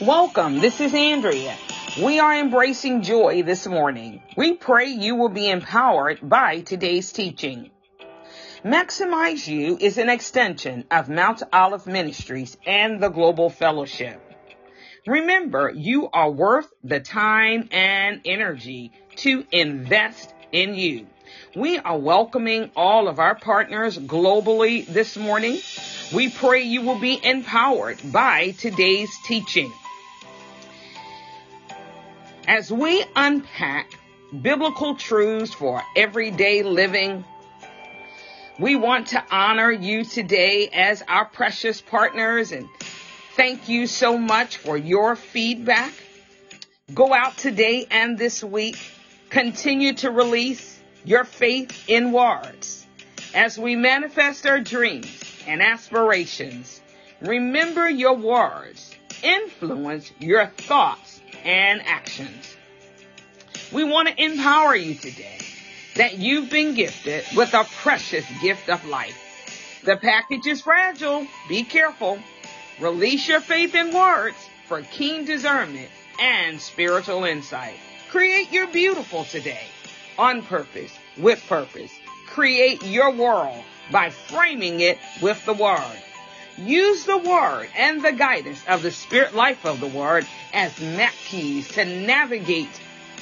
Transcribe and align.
Welcome. 0.00 0.60
This 0.60 0.80
is 0.80 0.94
Andrea. 0.94 1.54
We 2.02 2.20
are 2.20 2.34
embracing 2.34 3.02
joy 3.02 3.42
this 3.42 3.66
morning. 3.66 4.22
We 4.34 4.54
pray 4.54 4.86
you 4.86 5.14
will 5.14 5.28
be 5.28 5.46
empowered 5.46 6.26
by 6.26 6.62
today's 6.62 7.12
teaching. 7.12 7.70
Maximize 8.64 9.46
You 9.46 9.76
is 9.78 9.98
an 9.98 10.08
extension 10.08 10.86
of 10.90 11.10
Mount 11.10 11.42
Olive 11.52 11.86
Ministries 11.86 12.56
and 12.64 13.02
the 13.02 13.10
Global 13.10 13.50
Fellowship. 13.50 14.22
Remember, 15.06 15.70
you 15.70 16.08
are 16.08 16.30
worth 16.30 16.72
the 16.82 17.00
time 17.00 17.68
and 17.70 18.22
energy 18.24 18.92
to 19.16 19.44
invest 19.52 20.32
in 20.50 20.74
you. 20.74 21.08
We 21.54 21.78
are 21.78 21.98
welcoming 21.98 22.70
all 22.74 23.06
of 23.06 23.18
our 23.18 23.34
partners 23.34 23.98
globally 23.98 24.86
this 24.86 25.18
morning. 25.18 25.60
We 26.14 26.30
pray 26.30 26.62
you 26.62 26.80
will 26.80 26.98
be 26.98 27.20
empowered 27.22 27.98
by 28.10 28.52
today's 28.52 29.10
teaching. 29.26 29.70
As 32.50 32.68
we 32.72 33.04
unpack 33.14 33.92
biblical 34.42 34.96
truths 34.96 35.54
for 35.54 35.84
everyday 35.94 36.64
living, 36.64 37.24
we 38.58 38.74
want 38.74 39.06
to 39.08 39.24
honor 39.30 39.70
you 39.70 40.02
today 40.02 40.68
as 40.72 41.00
our 41.06 41.26
precious 41.26 41.80
partners 41.80 42.50
and 42.50 42.68
thank 43.36 43.68
you 43.68 43.86
so 43.86 44.18
much 44.18 44.56
for 44.56 44.76
your 44.76 45.14
feedback. 45.14 45.92
Go 46.92 47.14
out 47.14 47.38
today 47.38 47.86
and 47.88 48.18
this 48.18 48.42
week. 48.42 48.78
Continue 49.28 49.92
to 49.92 50.10
release 50.10 50.80
your 51.04 51.22
faith 51.22 51.88
in 51.88 52.10
words 52.10 52.84
as 53.32 53.60
we 53.60 53.76
manifest 53.76 54.44
our 54.44 54.58
dreams 54.58 55.22
and 55.46 55.62
aspirations. 55.62 56.80
Remember 57.20 57.88
your 57.88 58.16
words 58.16 58.92
influence 59.22 60.10
your 60.18 60.46
thoughts 60.46 61.19
and 61.44 61.82
actions. 61.84 62.56
We 63.72 63.84
want 63.84 64.08
to 64.08 64.22
empower 64.22 64.74
you 64.74 64.94
today 64.94 65.38
that 65.96 66.18
you've 66.18 66.50
been 66.50 66.74
gifted 66.74 67.24
with 67.36 67.54
a 67.54 67.64
precious 67.82 68.24
gift 68.40 68.68
of 68.68 68.84
life. 68.86 69.16
The 69.84 69.96
package 69.96 70.46
is 70.46 70.60
fragile. 70.60 71.26
Be 71.48 71.62
careful. 71.62 72.18
Release 72.80 73.28
your 73.28 73.40
faith 73.40 73.74
in 73.74 73.94
words 73.94 74.36
for 74.66 74.82
keen 74.82 75.24
discernment 75.24 75.90
and 76.20 76.60
spiritual 76.60 77.24
insight. 77.24 77.76
Create 78.10 78.52
your 78.52 78.66
beautiful 78.66 79.24
today 79.24 79.66
on 80.18 80.42
purpose, 80.42 80.92
with 81.18 81.44
purpose. 81.48 81.90
Create 82.28 82.82
your 82.84 83.10
world 83.12 83.62
by 83.90 84.10
framing 84.10 84.80
it 84.80 84.98
with 85.22 85.44
the 85.46 85.54
word. 85.54 86.02
Use 86.60 87.04
the 87.04 87.16
word 87.16 87.68
and 87.74 88.02
the 88.02 88.12
guidance 88.12 88.62
of 88.68 88.82
the 88.82 88.90
spirit 88.90 89.34
life 89.34 89.64
of 89.64 89.80
the 89.80 89.86
word 89.86 90.26
as 90.52 90.78
map 90.78 91.14
keys 91.24 91.66
to 91.68 91.84
navigate 91.86 92.68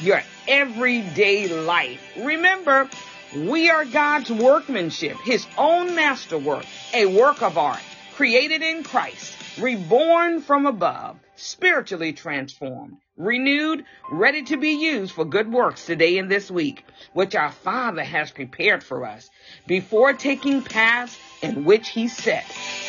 your 0.00 0.20
everyday 0.48 1.46
life. 1.46 2.00
Remember, 2.16 2.90
we 3.36 3.70
are 3.70 3.84
God's 3.84 4.32
workmanship, 4.32 5.18
his 5.18 5.46
own 5.56 5.94
masterwork, 5.94 6.64
a 6.92 7.06
work 7.06 7.40
of 7.42 7.56
art 7.56 7.82
created 8.14 8.62
in 8.62 8.82
Christ, 8.82 9.36
reborn 9.60 10.40
from 10.40 10.66
above, 10.66 11.20
spiritually 11.36 12.12
transformed, 12.12 12.96
renewed, 13.16 13.84
ready 14.10 14.42
to 14.42 14.56
be 14.56 14.70
used 14.70 15.12
for 15.12 15.24
good 15.24 15.52
works 15.52 15.86
today 15.86 16.18
and 16.18 16.28
this 16.28 16.50
week, 16.50 16.84
which 17.12 17.36
our 17.36 17.52
Father 17.52 18.02
has 18.02 18.32
prepared 18.32 18.82
for 18.82 19.04
us 19.04 19.30
before 19.68 20.12
taking 20.12 20.62
paths 20.62 21.16
in 21.40 21.64
which 21.64 21.90
he 21.90 22.08
set 22.08 22.44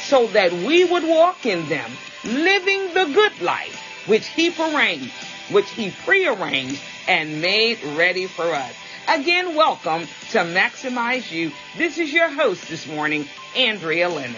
so 0.09 0.25
that 0.25 0.51
we 0.51 0.83
would 0.83 1.03
walk 1.03 1.45
in 1.45 1.69
them, 1.69 1.91
living 2.25 2.93
the 2.95 3.05
good 3.13 3.41
life 3.41 3.79
which 4.07 4.25
he 4.25 4.49
arranged, 4.59 5.13
which 5.51 5.69
he 5.69 5.91
prearranged 6.03 6.81
and 7.07 7.39
made 7.41 7.77
ready 7.95 8.25
for 8.25 8.45
us. 8.45 8.73
Again, 9.07 9.55
welcome 9.55 10.07
to 10.31 10.39
Maximize 10.39 11.31
You. 11.31 11.51
This 11.77 11.99
is 11.99 12.11
your 12.11 12.27
host 12.27 12.67
this 12.69 12.87
morning, 12.87 13.27
Andrea 13.55 14.09
Leonard. 14.09 14.35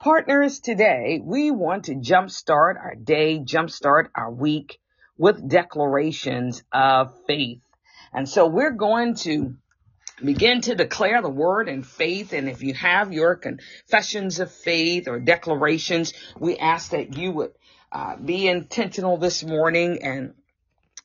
Partners, 0.00 0.60
today 0.60 1.18
we 1.24 1.50
want 1.50 1.86
to 1.86 1.94
jumpstart 1.94 2.76
our 2.76 2.94
day, 2.94 3.38
jumpstart 3.38 4.10
our 4.14 4.30
week 4.30 4.78
with 5.16 5.48
declarations 5.48 6.62
of 6.70 7.14
faith. 7.26 7.60
And 8.12 8.28
so 8.28 8.46
we're 8.46 8.72
going 8.72 9.14
to 9.16 9.54
begin 10.24 10.60
to 10.62 10.74
declare 10.74 11.22
the 11.22 11.28
word 11.28 11.68
in 11.68 11.82
faith. 11.82 12.32
And 12.32 12.48
if 12.48 12.62
you 12.62 12.74
have 12.74 13.12
your 13.12 13.36
confessions 13.36 14.40
of 14.40 14.50
faith 14.50 15.08
or 15.08 15.18
declarations, 15.18 16.12
we 16.38 16.56
ask 16.56 16.90
that 16.90 17.16
you 17.16 17.32
would 17.32 17.52
uh, 17.92 18.16
be 18.16 18.48
intentional 18.48 19.16
this 19.16 19.42
morning 19.42 20.02
and 20.02 20.34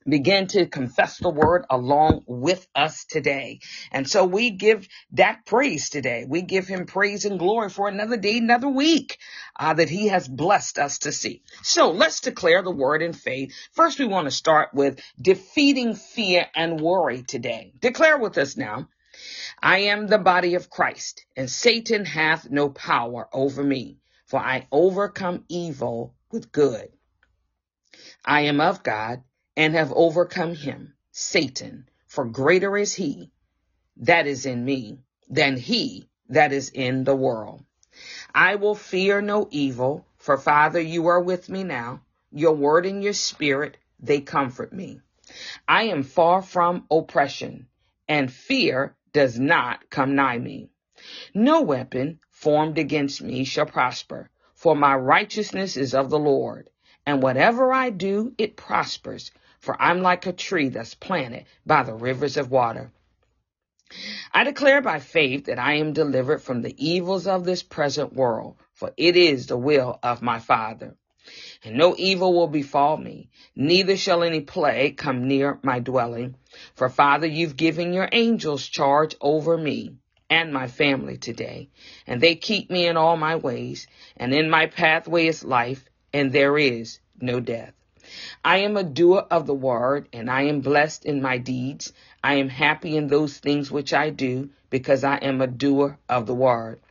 begin 0.08 0.47
to 0.47 0.68
confess 0.68 1.19
the 1.19 1.30
word 1.30 1.66
along 1.69 2.24
with 2.28 2.68
us 2.75 3.06
today. 3.06 3.59
And 3.91 4.09
so 4.09 4.25
we 4.25 4.52
give 4.52 4.88
that 5.14 5.46
praise 5.46 5.90
today. 5.90 6.25
We 6.28 6.41
give 6.41 6.68
him 6.68 6.86
praise 6.86 7.25
and 7.25 7.40
glory 7.40 7.69
for 7.69 7.88
another 7.88 8.18
day, 8.18 8.38
another 8.38 8.69
week 8.69 9.18
uh, 9.59 9.74
that 9.75 9.90
he 9.90 10.08
has 10.08 10.28
blessed 10.28 10.80
us 10.80 11.00
to 11.00 11.12
see. 11.12 11.44
So 11.62 11.92
let's 11.92 12.22
declare 12.22 12.63
the 12.63 12.72
word 12.72 13.02
in 13.02 13.13
faith. 13.13 13.53
First, 13.74 14.00
we 14.00 14.06
want 14.06 14.25
to 14.25 14.31
start 14.31 14.69
with 14.74 15.00
defeating 15.22 15.96
fear 15.96 16.47
and 16.56 16.80
worry 16.81 17.24
today. 17.24 17.74
Declare 17.80 18.19
with 18.19 18.38
us 18.38 18.58
now. 18.58 18.90
I 19.62 19.80
am 19.80 20.08
the 20.08 20.18
body 20.19 20.56
of 20.56 20.69
Christ, 20.69 21.25
and 21.36 21.50
Satan 21.50 22.06
hath 22.06 22.50
no 22.50 22.69
power 22.69 23.30
over 23.34 23.63
me, 23.63 24.00
for 24.28 24.40
I 24.40 24.68
overcome 24.72 25.46
evil 25.50 26.16
with 26.31 26.52
good. 26.52 26.90
I 28.25 28.42
am 28.42 28.62
of 28.62 28.84
God 28.84 29.24
and 29.56 29.75
have 29.75 29.94
overcome 29.94 30.56
him, 30.56 30.94
Satan, 31.12 31.88
for 32.08 32.25
greater 32.25 32.75
is 32.78 32.94
he 32.94 33.31
that 33.97 34.25
is 34.25 34.46
in 34.46 34.66
me 34.66 35.00
than 35.30 35.58
he 35.58 36.09
that 36.30 36.52
is 36.52 36.69
in 36.69 37.03
the 37.03 37.16
world. 37.16 37.63
I 38.34 38.56
will 38.56 38.74
fear 38.74 39.22
no 39.22 39.47
evil, 39.52 40.08
for 40.18 40.38
Father, 40.38 40.80
you 40.80 41.08
are 41.08 41.22
with 41.22 41.50
me 41.50 41.63
now. 41.63 42.02
Your 42.31 42.56
word 42.56 42.88
and 42.88 43.03
your 43.03 43.13
spirit, 43.13 43.78
they 44.00 44.22
comfort 44.22 44.74
me. 44.74 45.02
I 45.68 45.84
am 45.84 46.02
far 46.02 46.42
from 46.42 46.86
oppression, 46.90 47.68
and 48.08 48.34
fear 48.34 48.96
does 49.13 49.40
not 49.40 49.90
come 49.92 50.16
nigh 50.16 50.40
me. 50.40 50.72
No 51.36 51.62
weapon 51.62 52.19
formed 52.30 52.80
against 52.80 53.22
me 53.22 53.44
shall 53.44 53.68
prosper, 53.68 54.31
for 54.56 54.75
my 54.75 54.96
righteousness 54.96 55.78
is 55.78 55.94
of 55.94 56.09
the 56.09 56.19
Lord, 56.19 56.69
and 57.06 57.22
whatever 57.22 57.72
I 57.72 57.92
do, 57.92 58.34
it 58.40 58.58
prospers 58.58 59.31
for 59.63 59.81
I'm 59.81 60.01
like 60.01 60.25
a 60.25 60.34
tree 60.34 60.68
that's 60.68 60.94
planted 60.94 61.46
by 61.66 61.84
the 61.84 61.94
rivers 61.94 62.35
of 62.35 62.51
water. 62.51 62.91
I 64.34 64.44
declare 64.44 64.81
by 64.81 65.00
faith 65.00 65.46
that 65.46 65.57
I 65.57 65.75
am 65.75 65.94
delivered 65.94 66.41
from 66.41 66.62
the 66.62 66.75
evils 66.78 67.28
of 67.28 67.46
this 67.46 67.63
present 67.63 68.12
world, 68.12 68.57
for 68.74 68.91
it 68.97 69.16
is 69.16 69.47
the 69.47 69.56
will 69.56 70.00
of 70.03 70.22
my 70.22 70.40
Father. 70.40 70.97
And 71.63 71.78
no 71.78 71.96
evil 71.97 72.34
will 72.34 72.50
befall 72.50 72.97
me, 72.97 73.29
neither 73.56 73.96
shall 73.96 74.22
any 74.22 74.41
plague 74.41 74.97
come 74.97 75.29
near 75.29 75.59
my 75.63 75.80
dwelling. 75.80 76.35
For 76.75 76.90
Father, 76.90 77.28
you've 77.28 77.56
given 77.56 77.94
your 77.94 78.09
angels 78.12 78.68
charge 78.68 79.16
over 79.22 79.57
me 79.57 79.95
and 80.30 80.51
my 80.51 80.68
family 80.68 81.16
today, 81.16 81.69
and 82.06 82.19
they 82.19 82.35
keep 82.35 82.69
me 82.69 82.85
in 82.85 82.97
all 82.97 83.16
my 83.16 83.38
ways, 83.38 83.88
and 84.18 84.34
in 84.34 84.50
my 84.50 84.66
pathway 84.66 85.28
is 85.28 85.45
life, 85.45 85.85
and 86.12 86.33
there 86.33 86.57
is 86.57 87.00
no 87.21 87.39
death. 87.39 87.74
I 88.44 88.58
am 88.60 88.78
a 88.78 88.84
doer 88.84 89.26
of 89.32 89.48
the 89.48 89.54
word, 89.54 90.10
and 90.12 90.30
I 90.30 90.44
am 90.44 90.62
blessed 90.62 91.06
in 91.06 91.22
my 91.22 91.38
deeds. 91.38 91.94
I 92.24 92.36
am 92.36 92.50
happy 92.50 92.98
in 92.98 93.08
those 93.08 93.38
things 93.38 93.72
which 93.72 93.94
I 93.94 94.10
do, 94.10 94.50
because 94.70 95.04
I 95.04 95.18
am 95.18 95.42
a 95.42 95.48
doer 95.48 95.98
of 96.10 96.26
the 96.26 96.36
word. 96.36 96.82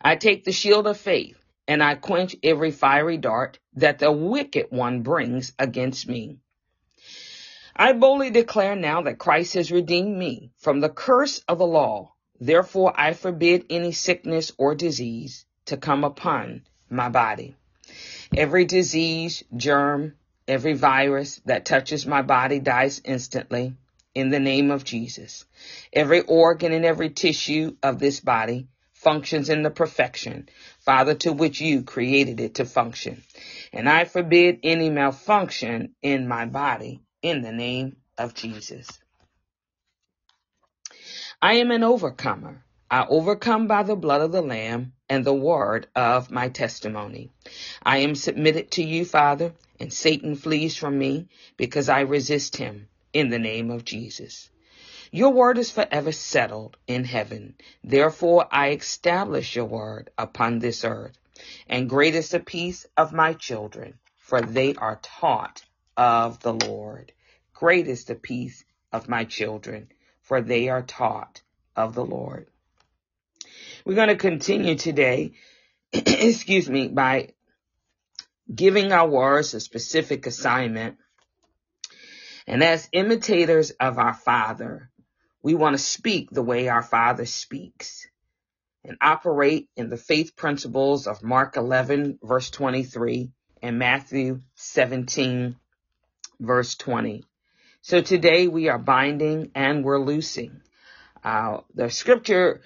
I 0.00 0.16
take 0.16 0.44
the 0.44 0.52
shield 0.52 0.86
of 0.86 0.98
faith, 0.98 1.38
and 1.66 1.82
I 1.82 1.94
quench 1.94 2.36
every 2.42 2.70
fiery 2.70 3.16
dart 3.16 3.58
that 3.74 3.98
the 3.98 4.12
wicked 4.12 4.66
one 4.70 5.02
brings 5.02 5.52
against 5.58 6.08
me. 6.08 6.38
I 7.76 7.92
boldly 7.92 8.30
declare 8.30 8.76
now 8.76 9.02
that 9.02 9.18
Christ 9.18 9.54
has 9.54 9.72
redeemed 9.72 10.16
me 10.16 10.52
from 10.58 10.80
the 10.80 10.88
curse 10.88 11.40
of 11.48 11.58
the 11.58 11.66
law. 11.66 12.12
Therefore, 12.38 12.92
I 12.94 13.14
forbid 13.14 13.66
any 13.70 13.92
sickness 13.92 14.52
or 14.58 14.74
disease 14.74 15.44
to 15.66 15.76
come 15.76 16.04
upon 16.04 16.62
my 16.90 17.08
body. 17.08 17.56
Every 18.36 18.64
disease, 18.64 19.44
germ, 19.56 20.14
every 20.48 20.74
virus 20.74 21.40
that 21.46 21.64
touches 21.64 22.06
my 22.06 22.22
body 22.22 22.58
dies 22.58 23.00
instantly 23.04 23.74
in 24.14 24.30
the 24.30 24.40
name 24.40 24.70
of 24.70 24.84
Jesus. 24.84 25.44
Every 25.92 26.20
organ 26.20 26.72
and 26.72 26.84
every 26.84 27.10
tissue 27.10 27.76
of 27.82 27.98
this 27.98 28.20
body 28.20 28.68
functions 28.92 29.50
in 29.50 29.62
the 29.62 29.70
perfection, 29.70 30.48
Father, 30.80 31.14
to 31.14 31.32
which 31.32 31.60
you 31.60 31.82
created 31.82 32.40
it 32.40 32.54
to 32.54 32.64
function. 32.64 33.22
And 33.72 33.88
I 33.88 34.04
forbid 34.04 34.60
any 34.62 34.88
malfunction 34.88 35.94
in 36.02 36.26
my 36.26 36.46
body 36.46 37.02
in 37.20 37.42
the 37.42 37.52
name 37.52 37.96
of 38.16 38.34
Jesus. 38.34 38.88
I 41.42 41.54
am 41.54 41.70
an 41.70 41.84
overcomer. 41.84 42.64
I 42.90 43.04
overcome 43.06 43.66
by 43.66 43.82
the 43.82 43.96
blood 43.96 44.22
of 44.22 44.32
the 44.32 44.40
Lamb 44.40 44.93
and 45.08 45.24
the 45.24 45.34
word 45.34 45.86
of 45.94 46.30
my 46.30 46.48
testimony. 46.48 47.30
I 47.82 47.98
am 47.98 48.14
submitted 48.14 48.70
to 48.72 48.82
you, 48.82 49.04
Father, 49.04 49.52
and 49.78 49.92
Satan 49.92 50.36
flees 50.36 50.76
from 50.76 50.98
me 50.98 51.28
because 51.56 51.88
I 51.88 52.00
resist 52.00 52.56
him 52.56 52.88
in 53.12 53.30
the 53.30 53.38
name 53.38 53.70
of 53.70 53.84
Jesus. 53.84 54.50
Your 55.10 55.30
word 55.30 55.58
is 55.58 55.70
forever 55.70 56.10
settled 56.10 56.76
in 56.86 57.04
heaven. 57.04 57.54
Therefore, 57.84 58.48
I 58.50 58.70
establish 58.70 59.54
your 59.54 59.66
word 59.66 60.10
upon 60.18 60.58
this 60.58 60.84
earth. 60.84 61.16
And 61.68 61.88
great 61.88 62.14
is 62.14 62.30
the 62.30 62.40
peace 62.40 62.86
of 62.96 63.12
my 63.12 63.34
children, 63.34 63.98
for 64.16 64.40
they 64.40 64.74
are 64.74 64.98
taught 65.02 65.64
of 65.96 66.40
the 66.40 66.54
Lord. 66.54 67.12
Great 67.52 67.86
is 67.86 68.04
the 68.04 68.14
peace 68.14 68.64
of 68.92 69.08
my 69.08 69.24
children, 69.24 69.88
for 70.20 70.40
they 70.40 70.68
are 70.68 70.82
taught 70.82 71.42
of 71.76 71.94
the 71.94 72.04
Lord. 72.04 72.48
We're 73.86 73.96
going 73.96 74.08
to 74.08 74.16
continue 74.16 74.76
today, 74.76 75.32
excuse 75.92 76.70
me, 76.70 76.88
by 76.88 77.34
giving 78.52 78.92
our 78.92 79.06
words 79.06 79.52
a 79.52 79.60
specific 79.60 80.26
assignment. 80.26 80.96
And 82.46 82.64
as 82.64 82.88
imitators 82.92 83.72
of 83.72 83.98
our 83.98 84.14
Father, 84.14 84.90
we 85.42 85.54
want 85.54 85.76
to 85.76 85.82
speak 85.82 86.30
the 86.30 86.42
way 86.42 86.68
our 86.68 86.82
Father 86.82 87.26
speaks 87.26 88.06
and 88.84 88.96
operate 89.02 89.68
in 89.76 89.90
the 89.90 89.98
faith 89.98 90.34
principles 90.34 91.06
of 91.06 91.22
Mark 91.22 91.58
11, 91.58 92.20
verse 92.22 92.48
23, 92.48 93.32
and 93.60 93.78
Matthew 93.78 94.40
17, 94.54 95.56
verse 96.40 96.74
20. 96.76 97.22
So 97.82 98.00
today 98.00 98.48
we 98.48 98.70
are 98.70 98.78
binding 98.78 99.50
and 99.54 99.84
we're 99.84 100.00
loosing. 100.00 100.62
Uh, 101.22 101.58
the 101.74 101.90
scripture 101.90 102.62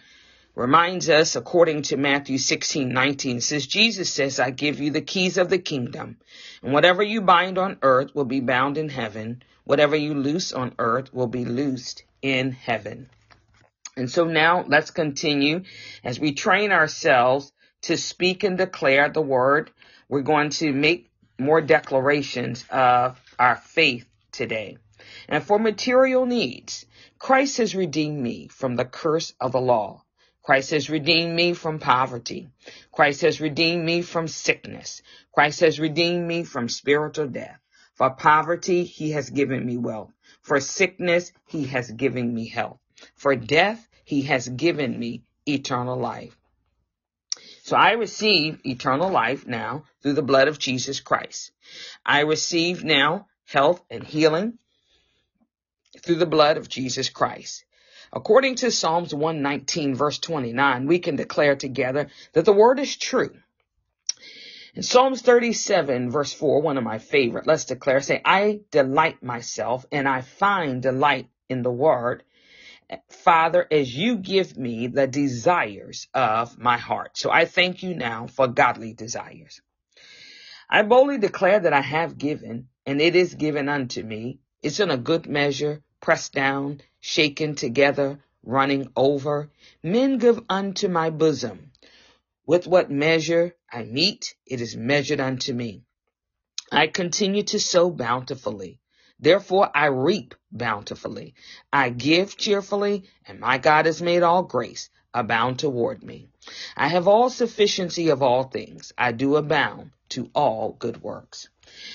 reminds 0.59 1.09
us, 1.09 1.37
according 1.37 1.83
to 1.83 1.97
Matthew 1.97 2.37
16, 2.37 2.89
19, 2.89 3.41
says, 3.41 3.65
Jesus 3.65 4.13
says, 4.13 4.41
I 4.41 4.51
give 4.51 4.81
you 4.81 4.91
the 4.91 5.01
keys 5.01 5.39
of 5.39 5.49
the 5.49 5.59
kingdom, 5.59 6.19
and 6.65 6.73
whatever 6.73 7.01
you 7.01 7.21
bind 7.21 7.59
on 7.59 7.79
earth 7.81 8.13
will 8.13 8.25
be 8.25 8.41
bound 8.41 8.77
in 8.77 8.89
heaven. 8.89 9.41
Whatever 9.63 9.95
you 9.95 10.15
loose 10.15 10.53
on 10.53 10.75
earth 10.81 11.15
will 11.15 11.29
be 11.29 11.45
loosed 11.45 12.03
in 12.23 12.51
heaven. 12.51 13.09
And 13.97 14.11
so 14.11 14.25
now 14.25 14.65
let's 14.67 14.91
continue 14.91 15.63
as 16.03 16.19
we 16.19 16.33
train 16.33 16.73
ourselves 16.73 17.53
to 17.83 17.97
speak 17.97 18.43
and 18.43 18.59
declare 18.59 19.11
the 19.11 19.21
word. 19.21 19.71
We're 20.09 20.23
going 20.23 20.51
to 20.51 20.73
make 20.73 21.09
more 21.39 21.61
declarations 21.61 22.65
of 22.69 23.21
our 23.39 23.55
faith 23.55 24.09
today. 24.33 24.79
And 25.29 25.45
for 25.45 25.61
material 25.61 26.27
needs, 26.27 26.85
Christ 27.21 27.59
has 27.59 27.77
redeemed 27.77 28.21
me 28.21 28.49
from 28.49 28.75
the 28.75 28.85
curse 28.85 29.35
of 29.41 29.53
the 29.53 29.61
law. 29.61 30.03
Christ 30.43 30.71
has 30.71 30.89
redeemed 30.89 31.35
me 31.35 31.53
from 31.53 31.79
poverty. 31.79 32.49
Christ 32.93 33.21
has 33.23 33.41
redeemed 33.41 33.85
me 33.85 34.03
from 34.03 34.29
sickness. 34.29 35.03
Christ 35.33 35.61
has 35.61 35.79
redeemed 35.79 36.27
me 36.27 36.45
from 36.45 36.69
spiritual 36.69 37.29
death. 37.29 37.59
For 37.95 38.11
poverty, 38.11 38.85
he 38.85 39.11
has 39.11 39.29
given 39.31 39.67
me 39.67 39.77
wealth. 39.77 40.13
For 40.43 40.61
sickness, 40.61 41.33
he 41.47 41.67
has 41.67 41.91
given 41.91 42.33
me 42.33 42.49
health. 42.49 42.79
For 43.17 43.37
death, 43.37 43.87
he 44.05 44.23
has 44.23 44.49
given 44.49 44.99
me 44.99 45.25
eternal 45.47 45.99
life. 45.99 46.37
So 47.63 47.77
I 47.77 47.93
receive 47.93 48.61
eternal 48.65 49.11
life 49.11 49.47
now 49.47 49.85
through 50.03 50.15
the 50.15 50.23
blood 50.23 50.49
of 50.49 50.59
Jesus 50.59 51.01
Christ. 51.01 51.53
I 52.07 52.21
receive 52.21 52.85
now 52.85 53.27
health 53.45 53.85
and 53.91 54.03
healing 54.03 54.59
through 56.01 56.17
the 56.17 56.27
blood 56.27 56.57
of 56.57 56.69
Jesus 56.69 57.11
Christ. 57.11 57.65
According 58.13 58.57
to 58.57 58.71
Psalms 58.71 59.15
119 59.15 59.95
verse 59.95 60.19
29, 60.19 60.87
we 60.87 60.99
can 60.99 61.17
declare 61.17 61.57
together 61.57 62.09
that 62.33 62.45
the 62.45 62.53
word 62.53 62.79
is 62.79 62.97
true. 62.97 63.35
In 64.75 64.83
Psalms 64.83 65.23
37 65.23 66.11
verse 66.11 66.33
4, 66.33 66.63
one 66.63 66.79
of 66.79 66.85
my 66.85 66.99
favorite, 66.99 67.47
let's 67.47 67.65
declare, 67.65 68.01
say, 68.01 68.21
I 68.25 68.61
delight 68.71 69.23
myself 69.23 69.85
and 69.91 70.09
I 70.09 70.21
find 70.23 70.83
delight 70.83 71.29
in 71.49 71.63
the 71.63 71.71
word. 71.71 72.23
Father, 73.09 73.67
as 73.71 73.95
you 73.95 74.17
give 74.17 74.57
me 74.57 74.87
the 74.87 75.07
desires 75.07 76.09
of 76.15 76.59
my 76.59 76.79
heart. 76.79 77.19
So 77.19 77.31
I 77.31 77.45
thank 77.45 77.83
you 77.83 77.95
now 77.95 78.27
for 78.29 78.49
godly 78.49 78.95
desires. 78.95 79.61
I 80.71 80.83
boldly 80.83 81.19
declare 81.19 81.61
that 81.61 81.73
I 81.73 81.81
have 81.81 82.17
given 82.17 82.69
and 82.87 83.01
it 83.01 83.17
is 83.17 83.35
given 83.35 83.69
unto 83.69 84.03
me. 84.03 84.39
It's 84.63 84.81
in 84.81 84.91
a 84.91 84.97
good 84.97 85.27
measure, 85.27 85.83
pressed 86.01 86.33
down, 86.33 86.81
shaken 87.01 87.55
together, 87.55 88.19
running 88.43 88.91
over. 88.97 89.51
Men 89.83 90.19
give 90.19 90.41
unto 90.49 90.89
my 90.89 91.11
bosom. 91.11 91.73
With 92.47 92.67
what 92.67 92.91
measure 92.91 93.55
I 93.71 93.85
meet, 93.85 94.35
it 94.47 94.61
is 94.61 94.77
measured 94.77 95.21
unto 95.21 95.53
me. 95.53 95.83
I 96.73 96.87
continue 96.87 97.43
to 97.45 97.59
sow 97.59 97.91
bountifully. 97.91 98.79
Therefore 99.21 99.71
I 99.75 99.87
reap 99.87 100.35
bountifully. 100.53 101.35
I 101.73 101.91
give 101.91 102.37
cheerfully, 102.37 103.05
and 103.27 103.41
my 103.41 103.59
God 103.59 103.87
has 103.87 104.01
made 104.01 104.23
all 104.23 104.45
grace 104.45 104.91
abound 105.13 105.59
toward 105.59 106.03
me. 106.03 106.29
I 106.77 106.89
have 106.89 107.09
all 107.09 107.31
sufficiency 107.31 108.11
of 108.11 108.23
all 108.23 108.45
things. 108.45 108.93
I 108.97 109.13
do 109.13 109.37
abound 109.37 109.91
to 110.11 110.31
all 110.35 110.73
good 110.73 111.03
works. 111.03 111.49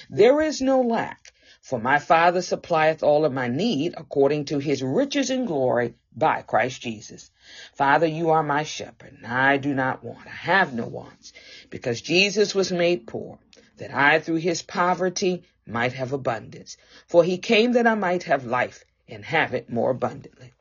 There 0.10 0.42
is 0.42 0.62
no 0.62 0.82
lack 0.82 1.23
for 1.64 1.80
my 1.80 1.98
Father 1.98 2.42
supplieth 2.42 3.04
all 3.04 3.24
of 3.24 3.32
my 3.32 3.48
need 3.48 3.94
according 3.96 4.44
to 4.44 4.60
his 4.60 4.84
riches 4.84 5.30
and 5.30 5.48
glory 5.48 5.96
by 6.14 6.42
Christ 6.42 6.82
Jesus. 6.82 7.32
Father, 7.74 8.06
you 8.06 8.32
are 8.32 8.44
my 8.44 8.64
shepherd, 8.64 9.14
and 9.14 9.26
I 9.26 9.56
do 9.56 9.74
not 9.74 10.04
want. 10.04 10.28
I 10.28 10.30
have 10.30 10.74
no 10.74 10.86
wants, 10.86 11.32
because 11.70 12.02
Jesus 12.02 12.54
was 12.54 12.74
made 12.74 13.08
poor, 13.08 13.40
that 13.78 13.96
I 13.96 14.20
through 14.20 14.42
his 14.44 14.62
poverty 14.62 15.44
might 15.66 15.94
have 15.94 16.12
abundance. 16.12 16.76
For 17.08 17.24
he 17.24 17.38
came 17.38 17.72
that 17.74 17.88
I 17.88 17.96
might 17.96 18.24
have 18.24 18.46
life 18.46 18.84
and 19.08 19.24
have 19.24 19.54
it 19.54 19.70
more 19.70 19.92
abundantly. 19.92 20.52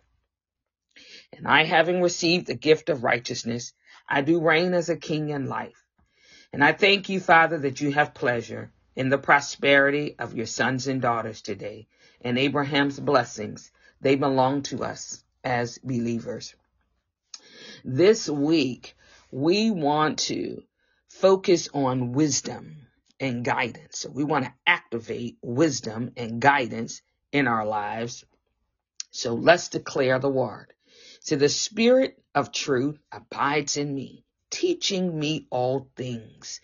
And 1.37 1.49
I, 1.49 1.65
having 1.65 2.01
received 2.01 2.47
the 2.47 2.55
gift 2.55 2.89
of 2.89 3.03
righteousness, 3.03 3.73
I 4.09 4.21
do 4.21 4.41
reign 4.41 4.73
as 4.73 4.89
a 4.89 4.97
king 4.97 5.31
in 5.31 5.49
life. 5.49 5.85
And 6.53 6.63
I 6.63 6.71
thank 6.71 7.09
you, 7.09 7.19
Father, 7.19 7.59
that 7.59 7.81
you 7.81 7.91
have 7.91 8.15
pleasure 8.15 8.71
in 8.97 9.09
the 9.09 9.19
prosperity 9.19 10.15
of 10.19 10.35
your 10.35 10.47
sons 10.47 10.87
and 10.87 11.01
daughters 11.01 11.43
today 11.43 11.87
and 12.21 12.39
Abraham's 12.39 13.01
blessings. 13.01 13.71
They 14.01 14.17
belong 14.17 14.63
to 14.65 14.85
us 14.85 15.23
as 15.45 15.79
believers. 15.79 16.55
This 17.85 18.29
week, 18.29 18.95
we 19.31 19.71
want 19.71 20.19
to 20.21 20.63
focus 21.09 21.69
on 21.73 22.13
wisdom 22.13 22.77
and 23.21 23.45
guidance. 23.45 24.01
So 24.01 24.11
we 24.11 24.25
want 24.25 24.45
to 24.45 24.53
activate 24.67 25.39
wisdom 25.43 26.13
and 26.17 26.41
guidance 26.41 27.03
in 27.33 27.47
our 27.47 27.65
lives. 27.65 28.25
So 29.11 29.35
let's 29.35 29.69
declare 29.69 30.19
the 30.19 30.29
word. 30.29 30.73
So 31.21 31.37
the 31.37 31.49
spirit 31.49 32.21
of 32.35 32.53
truth 32.53 32.99
abides 33.13 33.77
in 33.77 33.95
me 33.95 34.25
teaching 34.53 35.19
me 35.19 35.47
all 35.51 35.89
things, 35.97 36.61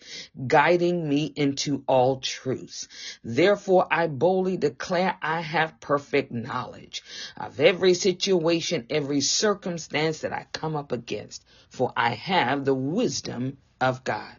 guiding 0.47 1.09
me 1.09 1.25
into 1.35 1.83
all 1.87 2.19
truths. 2.19 2.87
Therefore, 3.23 3.87
I 3.91 4.05
boldly 4.05 4.57
declare 4.57 5.17
I 5.21 5.41
have 5.41 5.81
perfect 5.81 6.31
knowledge 6.31 7.03
of 7.35 7.59
every 7.59 7.95
situation, 7.95 8.85
every 8.91 9.21
circumstance 9.21 10.19
that 10.19 10.31
I 10.31 10.45
come 10.53 10.75
up 10.75 10.91
against, 10.91 11.43
for 11.69 11.91
I 11.97 12.11
have 12.11 12.63
the 12.63 12.75
wisdom 12.75 13.57
of 13.81 14.03
God. 14.03 14.35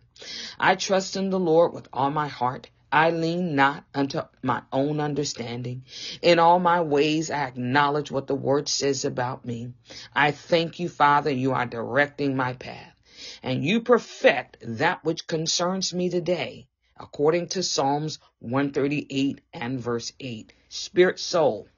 I 0.59 0.76
trust 0.76 1.16
in 1.16 1.30
the 1.30 1.40
Lord 1.40 1.73
with 1.73 1.88
all 1.92 2.11
my 2.11 2.28
heart. 2.28 2.71
I 2.92 3.11
lean 3.11 3.57
not 3.57 3.85
unto 3.95 4.21
my 4.42 4.62
own 4.73 5.00
understanding. 5.00 5.85
In 6.23 6.38
all 6.38 6.61
my 6.61 6.83
ways, 6.83 7.30
I 7.30 7.47
acknowledge 7.47 8.11
what 8.12 8.26
the 8.28 8.35
word 8.35 8.69
says 8.69 9.04
about 9.04 9.45
me. 9.45 9.73
I 10.14 10.30
thank 10.30 10.78
you, 10.78 10.88
Father, 10.88 11.30
you 11.30 11.52
are 11.52 11.66
directing 11.66 12.37
my 12.37 12.52
path 12.52 12.95
and 13.43 13.65
you 13.65 13.81
perfect 13.81 14.59
that 14.62 15.05
which 15.05 15.27
concerns 15.27 15.95
me 15.95 16.09
today, 16.09 16.67
according 16.99 17.49
to 17.49 17.62
Psalms 17.62 18.19
138 18.41 19.41
and 19.53 19.81
verse 19.81 20.12
8, 20.21 20.53
spirit, 20.69 21.19
soul, 21.19 21.69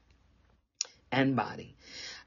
and 1.11 1.37
body. 1.37 1.77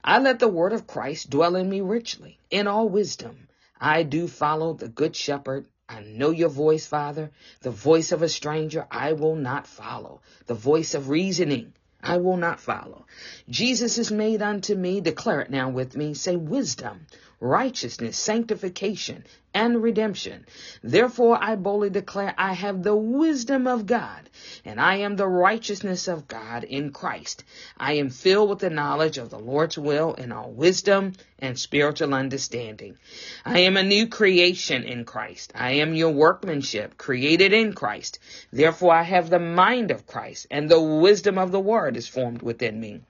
I 0.02 0.18
let 0.20 0.38
the 0.38 0.48
word 0.48 0.72
of 0.72 0.86
Christ 0.86 1.30
dwell 1.30 1.56
in 1.56 1.68
me 1.68 1.80
richly, 1.80 2.38
in 2.50 2.66
all 2.66 2.88
wisdom. 2.88 3.48
I 3.80 4.04
do 4.04 4.28
follow 4.28 4.72
the 4.72 4.88
good 4.88 5.16
shepherd. 5.16 5.66
I 5.88 6.00
know 6.00 6.30
your 6.30 6.48
voice, 6.48 6.86
Father. 6.86 7.30
The 7.60 7.70
voice 7.70 8.12
of 8.12 8.22
a 8.22 8.28
stranger 8.28 8.86
I 8.90 9.12
will 9.12 9.36
not 9.36 9.66
follow. 9.66 10.22
The 10.46 10.54
voice 10.54 10.94
of 10.94 11.08
reasoning 11.08 11.74
I 12.02 12.18
will 12.18 12.36
not 12.36 12.60
follow. 12.60 13.06
Jesus 13.48 13.98
is 13.98 14.12
made 14.12 14.40
unto 14.40 14.76
me, 14.76 15.00
declare 15.00 15.40
it 15.40 15.50
now 15.50 15.70
with 15.70 15.96
me, 15.96 16.14
say 16.14 16.36
wisdom, 16.36 17.06
righteousness, 17.40 18.16
sanctification, 18.16 19.24
and 19.52 19.82
redemption. 19.82 20.44
Therefore 20.82 21.38
I 21.40 21.56
boldly 21.56 21.90
declare 21.90 22.34
I 22.36 22.52
have 22.52 22.82
the 22.82 22.94
wisdom 22.94 23.66
of 23.66 23.86
God, 23.86 24.28
and 24.64 24.80
I 24.80 24.96
am 24.96 25.16
the 25.16 25.28
righteousness 25.28 26.08
of 26.08 26.28
God 26.28 26.64
in 26.64 26.90
Christ. 26.90 27.44
I 27.76 27.94
am 27.94 28.10
filled 28.10 28.50
with 28.50 28.58
the 28.58 28.70
knowledge 28.70 29.18
of 29.18 29.30
the 29.30 29.38
Lord's 29.38 29.78
will 29.78 30.14
in 30.14 30.32
all 30.32 30.50
wisdom 30.50 31.12
and 31.38 31.58
spiritual 31.58 32.14
understanding. 32.14 32.98
I 33.44 33.60
am 33.60 33.76
a 33.76 33.82
new 33.82 34.08
creation 34.08 34.84
in 34.84 35.04
Christ. 35.04 35.52
I 35.54 35.72
am 35.72 35.94
your 35.94 36.12
workmanship 36.12 36.98
created 36.98 37.52
in 37.52 37.72
Christ. 37.72 38.18
Therefore 38.52 38.92
I 38.92 39.02
have 39.02 39.30
the 39.30 39.38
mind 39.38 39.90
of 39.90 40.06
Christ 40.06 40.46
and 40.50 40.68
the 40.68 40.80
wisdom 40.80 41.38
of 41.38 41.50
the 41.50 41.60
word 41.60 41.96
is 41.96 42.08
formed 42.08 42.42
within 42.42 42.78
me. 42.80 43.00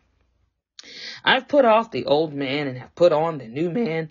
I've 1.24 1.48
put 1.48 1.64
off 1.64 1.90
the 1.90 2.06
old 2.06 2.32
man 2.32 2.66
and 2.66 2.78
have 2.78 2.94
put 2.94 3.12
on 3.12 3.38
the 3.38 3.48
new 3.48 3.70
man. 3.70 4.10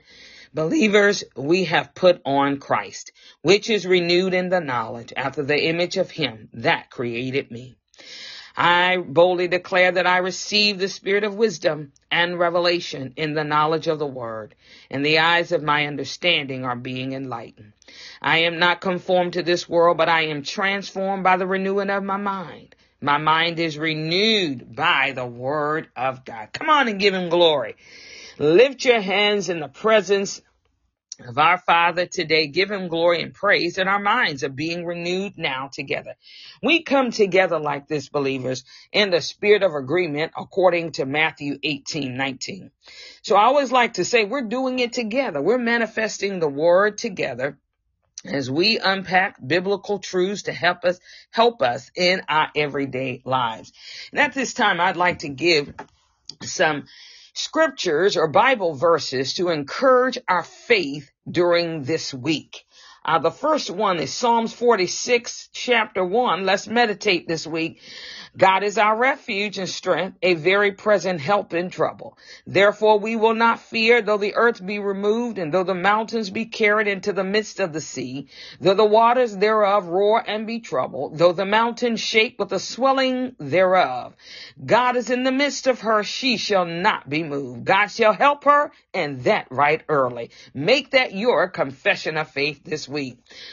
Believers, 0.54 1.24
we 1.36 1.66
have 1.66 1.94
put 1.96 2.22
on 2.26 2.60
Christ, 2.60 3.12
which 3.42 3.70
is 3.70 3.86
renewed 3.86 4.34
in 4.34 4.50
the 4.50 4.62
knowledge 4.62 5.12
after 5.16 5.44
the 5.44 5.66
image 5.66 5.98
of 5.98 6.12
him 6.12 6.50
that 6.54 6.90
created 6.90 7.52
me. 7.52 7.76
I 8.58 8.98
boldly 8.98 9.50
declare 9.50 9.92
that 9.92 10.08
I 10.08 10.20
receive 10.20 10.80
the 10.80 10.88
spirit 10.88 11.26
of 11.26 11.36
wisdom 11.36 11.92
and 12.10 12.40
revelation 12.40 13.14
in 13.18 13.34
the 13.34 13.44
knowledge 13.44 13.88
of 13.88 14.00
the 14.00 14.08
word, 14.08 14.56
and 14.90 15.06
the 15.06 15.20
eyes 15.20 15.52
of 15.52 15.62
my 15.62 15.88
understanding 15.88 16.64
are 16.64 16.78
being 16.78 17.12
enlightened. 17.12 17.74
I 18.22 18.40
am 18.40 18.58
not 18.58 18.80
conformed 18.80 19.34
to 19.34 19.44
this 19.44 19.68
world, 19.68 19.98
but 19.98 20.08
I 20.08 20.28
am 20.28 20.42
transformed 20.42 21.24
by 21.24 21.36
the 21.36 21.48
renewing 21.48 21.90
of 21.90 22.04
my 22.04 22.18
mind. 22.18 22.75
My 23.02 23.18
mind 23.18 23.60
is 23.60 23.78
renewed 23.78 24.76
by 24.76 25.12
the 25.14 25.26
word 25.26 25.90
of 25.96 26.26
God. 26.26 26.50
Come 26.54 26.70
on 26.70 26.88
and 26.88 27.00
give 27.00 27.14
him 27.14 27.30
glory. 27.30 27.76
Lift 28.40 28.86
your 28.86 29.02
hands 29.02 29.50
in 29.50 29.60
the 29.60 29.68
presence 29.68 30.42
of 31.26 31.38
our 31.38 31.58
Father 31.58 32.06
today. 32.06 32.48
Give 32.48 32.70
him 32.70 32.88
glory 32.88 33.22
and 33.22 33.34
praise 33.34 33.78
and 33.78 33.90
our 33.90 34.00
minds 34.00 34.44
are 34.44 34.50
being 34.50 34.86
renewed 34.86 35.38
now 35.38 35.70
together. 35.72 36.16
We 36.64 36.84
come 36.84 37.12
together 37.12 37.60
like 37.60 37.88
this, 37.88 38.10
believers, 38.10 38.64
in 38.92 39.12
the 39.12 39.22
spirit 39.22 39.64
of 39.64 39.74
agreement 39.74 40.34
according 40.38 40.94
to 40.94 41.06
Matthew 41.06 41.58
18, 41.64 42.18
19. 42.18 42.72
So 43.22 43.36
I 43.36 43.46
always 43.46 43.72
like 43.72 43.94
to 43.94 44.06
say 44.06 44.26
we're 44.26 44.42
doing 44.50 44.80
it 44.80 44.94
together. 44.94 45.42
We're 45.42 45.58
manifesting 45.58 46.40
the 46.40 46.50
word 46.50 46.98
together 46.98 47.58
as 48.26 48.50
we 48.50 48.80
unpack 48.80 49.36
biblical 49.46 50.00
truths 50.00 50.44
to 50.44 50.54
help 50.54 50.84
us 50.84 51.00
help 51.32 51.62
us 51.62 51.92
in 51.96 52.22
our 52.28 52.50
everyday 52.56 53.22
lives. 53.26 53.72
And 54.12 54.20
at 54.20 54.34
this 54.34 54.54
time 54.54 54.80
I'd 54.80 54.98
like 54.98 55.20
to 55.20 55.30
give 55.30 55.74
some 56.42 56.86
scriptures 57.34 58.18
or 58.18 58.28
Bible 58.28 58.74
verses 58.74 59.36
to 59.36 59.50
encourage 59.50 60.18
our 60.28 60.44
faith 60.44 61.12
during 61.30 61.84
this 61.84 62.14
week. 62.14 62.66
Uh, 63.06 63.20
the 63.20 63.30
first 63.30 63.70
one 63.70 64.00
is 64.00 64.12
Psalms 64.12 64.52
46, 64.52 65.50
chapter 65.54 66.04
1. 66.04 66.44
Let's 66.44 66.68
meditate 66.68 67.28
this 67.28 67.46
week. 67.46 67.80
God 68.38 68.64
is 68.64 68.78
our 68.78 68.98
refuge 68.98 69.58
and 69.60 69.70
strength, 69.70 70.18
a 70.22 70.34
very 70.34 70.74
present 70.74 71.22
help 71.22 71.54
in 71.54 71.70
trouble. 71.70 72.18
Therefore 72.46 73.00
we 73.00 73.16
will 73.16 73.34
not 73.34 73.60
fear, 73.60 74.02
though 74.02 74.18
the 74.18 74.36
earth 74.36 74.66
be 74.66 74.80
removed, 74.80 75.38
and 75.38 75.54
though 75.54 75.64
the 75.64 75.76
mountains 75.76 76.30
be 76.32 76.46
carried 76.46 76.88
into 76.88 77.14
the 77.14 77.24
midst 77.24 77.62
of 77.62 77.72
the 77.72 77.80
sea, 77.80 78.28
though 78.60 78.74
the 78.74 78.84
waters 78.84 79.38
thereof 79.38 79.88
roar 79.88 80.22
and 80.28 80.46
be 80.46 80.60
troubled, 80.60 81.18
though 81.18 81.32
the 81.32 81.46
mountains 81.46 82.02
shake 82.02 82.38
with 82.38 82.50
the 82.50 82.60
swelling 82.60 83.36
thereof. 83.40 84.16
God 84.66 84.98
is 84.98 85.10
in 85.10 85.24
the 85.24 85.32
midst 85.32 85.68
of 85.68 85.82
her, 85.82 86.04
she 86.04 86.36
shall 86.38 86.66
not 86.66 87.10
be 87.10 87.24
moved. 87.24 87.64
God 87.64 87.88
shall 87.88 88.14
help 88.14 88.44
her, 88.44 88.72
and 88.94 89.24
that 89.24 89.48
right 89.50 89.82
early. 89.88 90.32
Make 90.54 90.92
that 90.92 91.14
your 91.14 91.48
confession 91.48 92.18
of 92.18 92.30
faith 92.32 92.64
this 92.66 92.90
week. 92.90 92.95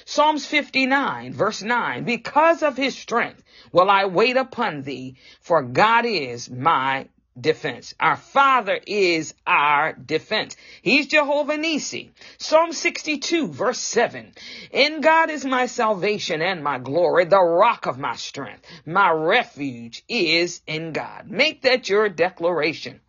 Psalms 0.05 0.47
59, 0.47 1.33
verse 1.33 1.63
9, 1.63 2.05
because 2.05 2.63
of 2.63 2.77
his 2.77 2.97
strength 2.97 3.43
will 3.73 3.91
I 3.91 4.05
wait 4.07 4.37
upon 4.37 4.83
thee, 4.83 5.17
for 5.41 5.63
God 5.63 6.05
is 6.07 6.51
my 6.51 7.09
defense. 7.39 7.95
Our 7.99 8.17
Father 8.17 8.79
is 8.87 9.35
our 9.47 9.95
defense. 9.95 10.57
He's 10.83 11.07
Jehovah 11.07 11.57
Nisi. 11.57 12.13
Psalm 12.39 12.73
62 12.73 13.49
verse 13.49 13.79
7. 13.79 14.33
In 14.71 15.01
God 15.01 15.31
is 15.31 15.45
my 15.45 15.67
salvation 15.67 16.43
and 16.43 16.63
my 16.63 16.79
glory, 16.79 17.25
the 17.25 17.43
rock 17.43 17.87
of 17.87 17.99
my 17.99 18.17
strength. 18.17 18.67
My 18.85 19.11
refuge 19.11 20.05
is 20.09 20.61
in 20.67 20.93
God. 20.93 21.31
Make 21.31 21.63
that 21.63 21.89
your 21.89 22.09
declaration. 22.09 23.01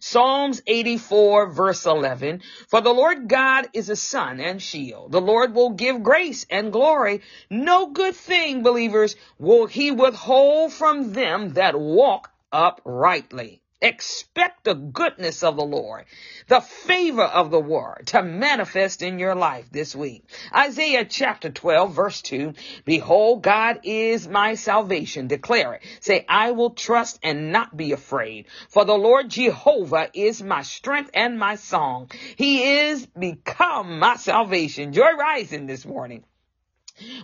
Psalms 0.00 0.62
84 0.66 1.50
verse 1.50 1.86
11. 1.86 2.42
For 2.68 2.80
the 2.80 2.92
Lord 2.92 3.28
God 3.28 3.68
is 3.72 3.88
a 3.88 3.96
sun 3.96 4.40
and 4.40 4.60
shield. 4.60 5.12
The 5.12 5.20
Lord 5.20 5.54
will 5.54 5.70
give 5.70 6.02
grace 6.02 6.46
and 6.50 6.72
glory. 6.72 7.22
No 7.50 7.86
good 7.86 8.14
thing, 8.14 8.62
believers, 8.62 9.16
will 9.38 9.66
he 9.66 9.90
withhold 9.90 10.72
from 10.72 11.12
them 11.12 11.54
that 11.54 11.78
walk 11.78 12.30
uprightly. 12.52 13.61
Expect 13.82 14.62
the 14.62 14.74
goodness 14.74 15.42
of 15.42 15.56
the 15.56 15.64
Lord, 15.64 16.04
the 16.46 16.60
favor 16.60 17.24
of 17.24 17.50
the 17.50 17.58
word 17.58 18.04
to 18.06 18.22
manifest 18.22 19.02
in 19.02 19.18
your 19.18 19.34
life 19.34 19.68
this 19.72 19.96
week. 19.96 20.24
Isaiah 20.54 21.04
chapter 21.04 21.50
12 21.50 21.92
verse 21.92 22.22
2. 22.22 22.54
Behold, 22.84 23.42
God 23.42 23.80
is 23.82 24.28
my 24.28 24.54
salvation. 24.54 25.26
Declare 25.26 25.74
it. 25.74 25.82
Say, 25.98 26.24
I 26.28 26.52
will 26.52 26.70
trust 26.70 27.18
and 27.24 27.50
not 27.50 27.76
be 27.76 27.90
afraid. 27.90 28.46
For 28.68 28.84
the 28.84 28.94
Lord 28.94 29.28
Jehovah 29.28 30.10
is 30.14 30.40
my 30.40 30.62
strength 30.62 31.10
and 31.12 31.36
my 31.36 31.56
song. 31.56 32.12
He 32.36 32.78
is 32.78 33.04
become 33.06 33.98
my 33.98 34.14
salvation. 34.14 34.92
Joy 34.92 35.12
rising 35.18 35.66
this 35.66 35.84
morning. 35.84 36.22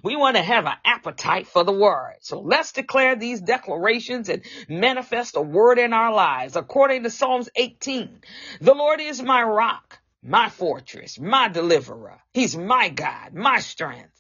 We 0.03 0.17
want 0.17 0.37
to 0.37 0.43
have 0.43 0.67
an 0.67 0.77
appetite 0.85 1.47
for 1.47 1.65
the 1.65 1.73
word. 1.73 2.17
So 2.21 2.41
let's 2.41 2.73
declare 2.73 3.17
these 3.17 3.41
declarations 3.41 4.29
and 4.29 4.43
manifest 4.69 5.37
a 5.37 5.43
word 5.43 5.79
in 5.79 5.93
our 5.93 6.13
lives. 6.13 6.57
According 6.57 7.05
to 7.05 7.11
Psalms 7.11 7.49
18, 7.57 8.21
the 8.61 8.75
Lord 8.75 9.01
is 9.01 9.23
my 9.23 9.43
rock, 9.43 9.99
my 10.23 10.49
fortress, 10.49 11.19
my 11.19 11.49
deliverer. 11.49 12.19
He's 12.33 12.57
my 12.57 12.89
God, 12.89 13.35
my 13.35 13.61
strength 13.61 14.19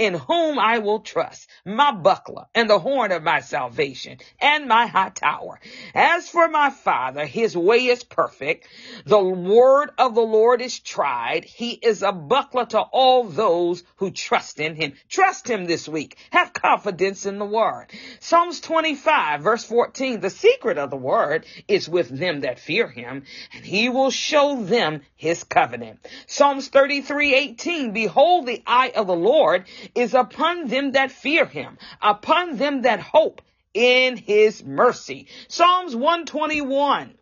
in 0.00 0.14
whom 0.14 0.58
I 0.58 0.78
will 0.78 1.00
trust, 1.00 1.46
my 1.66 1.92
buckler 1.92 2.46
and 2.54 2.70
the 2.70 2.78
horn 2.78 3.12
of 3.12 3.22
my 3.22 3.40
salvation 3.40 4.16
and 4.40 4.66
my 4.66 4.86
high 4.86 5.10
tower. 5.10 5.60
As 5.94 6.26
for 6.26 6.48
my 6.48 6.70
father, 6.70 7.26
his 7.26 7.54
way 7.54 7.84
is 7.84 8.02
perfect. 8.02 8.66
The 9.04 9.22
word 9.22 9.90
of 9.98 10.14
the 10.14 10.22
Lord 10.22 10.62
is 10.62 10.80
tried. 10.80 11.44
He 11.44 11.72
is 11.72 12.02
a 12.02 12.12
buckler 12.12 12.64
to 12.64 12.80
all 12.80 13.24
those 13.24 13.84
who 13.96 14.10
trust 14.10 14.58
in 14.58 14.74
him. 14.74 14.94
Trust 15.10 15.46
him 15.46 15.66
this 15.66 15.86
week. 15.86 16.16
Have 16.30 16.54
confidence 16.54 17.26
in 17.26 17.38
the 17.38 17.44
word. 17.44 17.88
Psalms 18.20 18.62
25 18.62 19.42
verse 19.42 19.64
14, 19.64 20.20
the 20.20 20.30
secret 20.30 20.78
of 20.78 20.88
the 20.88 20.96
word 20.96 21.44
is 21.68 21.90
with 21.90 22.08
them 22.08 22.40
that 22.40 22.58
fear 22.58 22.88
him 22.88 23.24
and 23.52 23.66
he 23.66 23.90
will 23.90 24.10
show 24.10 24.62
them 24.62 25.02
his 25.16 25.44
covenant. 25.44 26.00
Psalms 26.26 26.68
33, 26.68 27.34
18, 27.34 27.92
behold 27.92 28.46
the 28.46 28.62
eye 28.66 28.92
of 28.96 29.06
the 29.06 29.14
Lord 29.14 29.66
is 29.94 30.14
upon 30.14 30.68
them 30.68 30.92
that 30.92 31.10
fear 31.10 31.46
him, 31.46 31.78
upon 32.02 32.56
them 32.56 32.82
that 32.82 33.00
hope 33.00 33.42
in 33.74 34.16
his 34.16 34.64
mercy. 34.64 35.28
Psalms 35.48 35.94
121. 35.94 37.14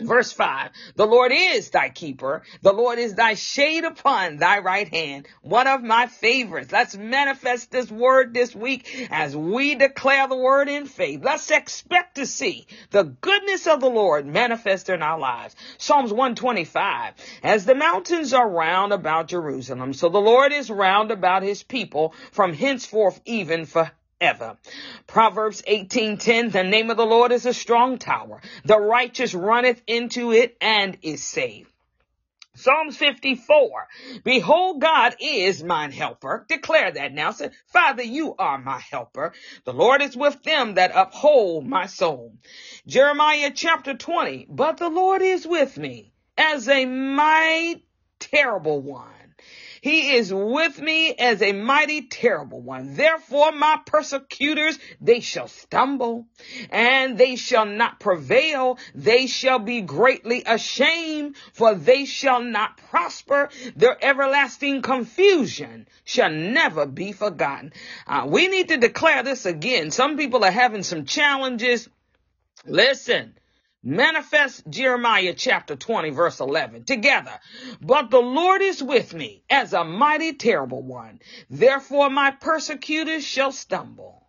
Verse 0.00 0.30
5, 0.32 0.70
the 0.94 1.06
Lord 1.06 1.32
is 1.34 1.70
thy 1.70 1.88
keeper. 1.88 2.42
The 2.62 2.72
Lord 2.72 2.98
is 2.98 3.14
thy 3.14 3.34
shade 3.34 3.84
upon 3.84 4.36
thy 4.36 4.58
right 4.58 4.86
hand. 4.86 5.26
One 5.42 5.66
of 5.66 5.82
my 5.82 6.06
favorites. 6.06 6.70
Let's 6.70 6.96
manifest 6.96 7.72
this 7.72 7.90
word 7.90 8.32
this 8.32 8.54
week 8.54 9.08
as 9.10 9.36
we 9.36 9.74
declare 9.74 10.28
the 10.28 10.36
word 10.36 10.68
in 10.68 10.86
faith. 10.86 11.24
Let's 11.24 11.50
expect 11.50 12.14
to 12.16 12.26
see 12.26 12.66
the 12.90 13.04
goodness 13.04 13.66
of 13.66 13.80
the 13.80 13.90
Lord 13.90 14.26
manifest 14.26 14.88
in 14.88 15.02
our 15.02 15.18
lives. 15.18 15.56
Psalms 15.78 16.12
125, 16.12 17.14
as 17.42 17.64
the 17.64 17.74
mountains 17.74 18.32
are 18.32 18.48
round 18.48 18.92
about 18.92 19.28
Jerusalem, 19.28 19.92
so 19.92 20.08
the 20.08 20.18
Lord 20.18 20.52
is 20.52 20.70
round 20.70 21.10
about 21.10 21.42
his 21.42 21.62
people 21.64 22.14
from 22.30 22.52
henceforth 22.52 23.20
even 23.24 23.66
for 23.66 23.90
ever. 24.20 24.56
Proverbs 25.06 25.62
18:10 25.66 26.52
The 26.52 26.64
name 26.64 26.90
of 26.90 26.96
the 26.96 27.06
Lord 27.06 27.32
is 27.32 27.46
a 27.46 27.54
strong 27.54 27.98
tower. 27.98 28.40
The 28.64 28.78
righteous 28.78 29.34
runneth 29.34 29.82
into 29.86 30.32
it 30.32 30.56
and 30.60 30.98
is 31.02 31.22
saved. 31.22 31.70
Psalms 32.58 32.96
54. 32.96 33.86
Behold, 34.24 34.80
God 34.80 35.14
is 35.20 35.62
mine 35.62 35.92
helper. 35.92 36.44
Declare 36.48 36.90
that 36.92 37.12
now. 37.12 37.30
Say, 37.30 37.50
Father, 37.66 38.02
you 38.02 38.34
are 38.36 38.58
my 38.58 38.80
helper. 38.80 39.32
The 39.64 39.72
Lord 39.72 40.02
is 40.02 40.16
with 40.16 40.42
them 40.42 40.74
that 40.74 40.90
uphold 40.92 41.68
my 41.68 41.86
soul. 41.86 42.34
Jeremiah 42.84 43.52
chapter 43.54 43.94
20. 43.94 44.46
But 44.50 44.78
the 44.78 44.88
Lord 44.88 45.22
is 45.22 45.46
with 45.46 45.78
me 45.78 46.12
as 46.36 46.68
a 46.68 46.84
mighty 46.84 47.84
terrible 48.18 48.80
one. 48.80 49.27
He 49.88 50.16
is 50.16 50.34
with 50.34 50.78
me 50.82 51.14
as 51.14 51.40
a 51.40 51.52
mighty 51.52 52.02
terrible 52.02 52.60
one. 52.60 52.94
Therefore 52.94 53.52
my 53.52 53.80
persecutors, 53.86 54.78
they 55.00 55.20
shall 55.20 55.48
stumble 55.48 56.26
and 56.68 57.16
they 57.16 57.36
shall 57.36 57.64
not 57.64 57.98
prevail. 57.98 58.78
They 58.94 59.26
shall 59.26 59.58
be 59.58 59.80
greatly 59.80 60.42
ashamed 60.44 61.36
for 61.54 61.74
they 61.74 62.04
shall 62.04 62.42
not 62.42 62.76
prosper. 62.76 63.48
Their 63.76 63.96
everlasting 64.04 64.82
confusion 64.82 65.88
shall 66.04 66.32
never 66.32 66.84
be 66.84 67.12
forgotten. 67.12 67.72
Uh, 68.06 68.26
we 68.28 68.48
need 68.48 68.68
to 68.68 68.76
declare 68.76 69.22
this 69.22 69.46
again. 69.46 69.90
Some 69.90 70.18
people 70.18 70.44
are 70.44 70.50
having 70.50 70.82
some 70.82 71.06
challenges. 71.06 71.88
Listen. 72.66 73.38
Manifest 73.88 74.68
Jeremiah 74.68 75.32
chapter 75.34 75.74
20 75.74 76.10
verse 76.10 76.40
11 76.40 76.84
together. 76.84 77.40
But 77.80 78.10
the 78.10 78.20
Lord 78.20 78.60
is 78.60 78.82
with 78.82 79.14
me 79.14 79.44
as 79.48 79.72
a 79.72 79.82
mighty 79.82 80.34
terrible 80.34 80.82
one. 80.82 81.20
Therefore 81.48 82.10
my 82.10 82.32
persecutors 82.32 83.24
shall 83.24 83.50
stumble. 83.50 84.28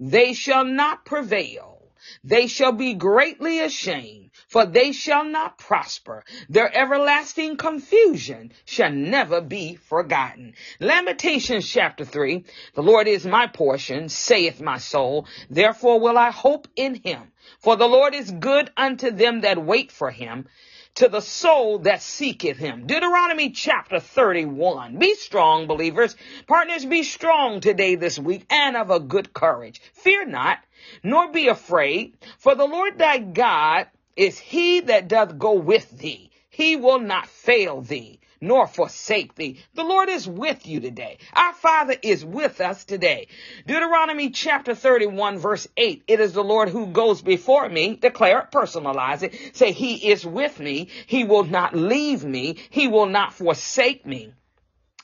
They 0.00 0.32
shall 0.32 0.64
not 0.64 1.04
prevail. 1.04 1.92
They 2.24 2.48
shall 2.48 2.72
be 2.72 2.94
greatly 2.94 3.60
ashamed, 3.60 4.27
for 4.48 4.64
they 4.64 4.92
shall 4.92 5.24
not 5.24 5.58
prosper. 5.58 6.24
Their 6.48 6.74
everlasting 6.74 7.56
confusion 7.56 8.52
shall 8.64 8.90
never 8.90 9.40
be 9.40 9.76
forgotten. 9.76 10.54
Lamentations 10.80 11.68
chapter 11.68 12.04
3. 12.04 12.44
The 12.74 12.82
Lord 12.82 13.06
is 13.06 13.26
my 13.26 13.46
portion, 13.46 14.08
saith 14.08 14.60
my 14.60 14.78
soul. 14.78 15.26
Therefore 15.50 16.00
will 16.00 16.18
I 16.18 16.30
hope 16.30 16.66
in 16.76 16.96
him. 16.96 17.30
For 17.60 17.76
the 17.76 17.86
Lord 17.86 18.14
is 18.14 18.30
good 18.30 18.70
unto 18.76 19.10
them 19.10 19.42
that 19.42 19.62
wait 19.62 19.92
for 19.92 20.10
him, 20.10 20.48
to 20.94 21.08
the 21.08 21.20
soul 21.20 21.80
that 21.80 22.02
seeketh 22.02 22.58
him. 22.58 22.86
Deuteronomy 22.86 23.50
chapter 23.50 24.00
31. 24.00 24.98
Be 24.98 25.14
strong, 25.14 25.66
believers. 25.66 26.16
Partners, 26.46 26.84
be 26.84 27.02
strong 27.02 27.60
today, 27.60 27.94
this 27.94 28.18
week, 28.18 28.44
and 28.50 28.76
of 28.76 28.90
a 28.90 28.98
good 28.98 29.32
courage. 29.32 29.80
Fear 29.92 30.26
not, 30.26 30.58
nor 31.02 31.30
be 31.30 31.48
afraid, 31.48 32.16
for 32.38 32.54
the 32.54 32.66
Lord 32.66 32.98
thy 32.98 33.18
God 33.18 33.86
is 34.18 34.38
he 34.38 34.80
that 34.80 35.08
doth 35.08 35.38
go 35.38 35.52
with 35.54 35.90
thee. 35.96 36.30
He 36.50 36.76
will 36.76 36.98
not 36.98 37.28
fail 37.28 37.80
thee 37.80 38.18
nor 38.40 38.66
forsake 38.66 39.34
thee. 39.34 39.58
The 39.74 39.84
Lord 39.84 40.08
is 40.08 40.28
with 40.28 40.66
you 40.66 40.80
today. 40.80 41.18
Our 41.32 41.52
Father 41.54 41.94
is 42.02 42.24
with 42.24 42.60
us 42.60 42.84
today. 42.84 43.28
Deuteronomy 43.66 44.30
chapter 44.30 44.74
31 44.74 45.38
verse 45.38 45.66
8. 45.76 46.02
It 46.06 46.20
is 46.20 46.32
the 46.32 46.44
Lord 46.44 46.68
who 46.68 46.86
goes 46.88 47.22
before 47.22 47.68
me. 47.68 47.96
Declare 47.96 48.40
it, 48.40 48.50
personalize 48.52 49.22
it. 49.22 49.56
Say, 49.56 49.72
He 49.72 50.10
is 50.10 50.24
with 50.24 50.58
me. 50.60 50.88
He 51.06 51.24
will 51.24 51.44
not 51.44 51.74
leave 51.74 52.24
me. 52.24 52.56
He 52.70 52.88
will 52.88 53.06
not 53.06 53.34
forsake 53.34 54.06
me. 54.06 54.32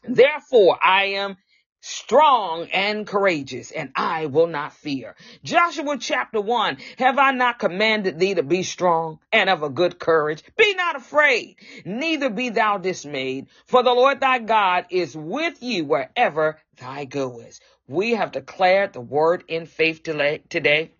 Therefore, 0.06 0.78
I 0.82 1.04
am 1.04 1.36
strong 1.86 2.66
and 2.72 3.06
courageous, 3.06 3.70
and 3.70 3.92
I 3.94 4.24
will 4.26 4.46
not 4.46 4.72
fear. 4.72 5.16
Joshua 5.42 5.98
chapter 5.98 6.40
1, 6.40 6.78
have 6.96 7.18
I 7.18 7.32
not 7.32 7.58
commanded 7.58 8.18
thee 8.18 8.34
to 8.34 8.42
be 8.42 8.62
strong 8.62 9.18
and 9.30 9.50
of 9.50 9.62
a 9.62 9.68
good 9.68 9.98
courage? 9.98 10.42
Be 10.56 10.74
not 10.74 10.96
afraid, 10.96 11.56
neither 11.84 12.30
be 12.30 12.48
thou 12.48 12.78
dismayed, 12.78 13.48
for 13.66 13.82
the 13.82 13.92
Lord 13.92 14.20
thy 14.20 14.38
God 14.38 14.86
is 14.88 15.14
with 15.14 15.62
you 15.62 15.84
wherever 15.84 16.58
thou 16.80 17.04
goest. 17.04 17.62
We 17.86 18.12
have 18.12 18.32
declared 18.32 18.94
the 18.94 19.02
word 19.02 19.44
in 19.48 19.66
faith 19.66 20.02
today. 20.04 20.92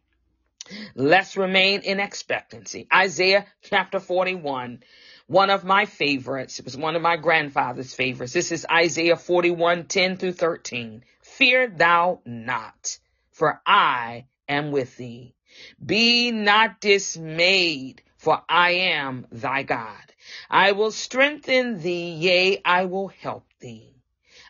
Let's 0.95 1.37
remain 1.37 1.81
in 1.81 1.99
expectancy. 1.99 2.87
Isaiah 2.93 3.47
chapter 3.63 4.01
41 4.01 4.83
one 5.27 5.51
of 5.51 5.65
my 5.65 5.87
favorites. 5.87 6.59
It 6.59 6.65
was 6.65 6.77
one 6.77 6.97
of 6.97 7.03
my 7.03 7.17
grandfather's 7.17 7.95
favorites. 7.95 8.33
This 8.33 8.53
is 8.53 8.67
Isaiah 8.71 9.17
41, 9.17 9.85
10 9.85 10.17
through 10.17 10.33
13. 10.33 11.05
Fear 11.23 11.69
thou 11.69 12.21
not, 12.27 12.99
for 13.31 13.61
I 13.67 14.27
am 14.49 14.71
with 14.71 14.97
thee. 14.97 15.35
Be 15.85 16.31
not 16.31 16.81
dismayed, 16.81 18.03
for 18.17 18.43
I 18.49 18.73
am 18.73 19.27
thy 19.31 19.63
God. 19.63 20.13
I 20.51 20.73
will 20.73 20.91
strengthen 20.91 21.81
thee, 21.81 22.11
yea, 22.11 22.61
I 22.65 22.87
will 22.87 23.09
help 23.09 23.47
thee. 23.61 23.95